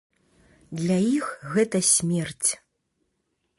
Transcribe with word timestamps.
Для 0.79 0.97
іх 1.17 1.27
гэта 1.57 1.77
смерць. 1.93 2.49